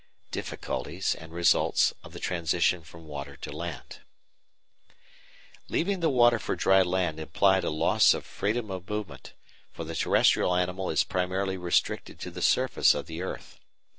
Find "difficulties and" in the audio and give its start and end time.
0.31-1.31